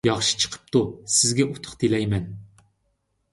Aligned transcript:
ياخشى 0.09 0.37
چىقىپتۇ، 0.43 0.81
سىزگە 1.17 1.47
ئۇتۇق 1.49 1.77
تىلەيمەن. 1.85 2.27